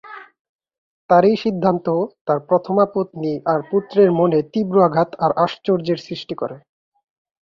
[1.09, 1.87] তাঁর এই সিদ্ধান্ত
[2.25, 6.57] তাঁর প্রথমা পত্নী আর পুত্রের মনে তীব্র আঘাত আর আশ্চর্যের সৃষ্টি করে।